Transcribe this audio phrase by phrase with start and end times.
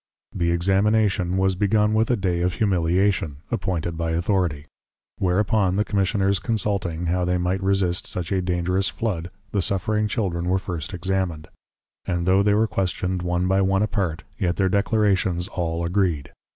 [0.33, 4.65] The \Examination\, was begun with a Day of \Humiliation\; appointed by Authority.
[5.19, 10.45] Whereupon the Commissioners \Consulting\, how they might resist such a Dangerous Flood, the \Suffering Children\,
[10.47, 11.49] were first Examined;
[12.05, 16.31] and tho' they were Questioned \One\ by \One\ apart, yet their \Declarations All Agreed\.